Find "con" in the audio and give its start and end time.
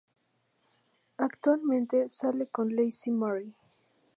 2.47-2.69